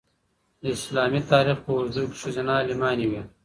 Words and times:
د 0.61 0.63
اسلامي 0.77 1.21
تاریخ 1.31 1.57
په 1.65 1.71
اوږدو 1.75 2.03
کې 2.09 2.15
ښځینه 2.21 2.51
عالمانې 2.59 3.05
وې. 3.11 3.21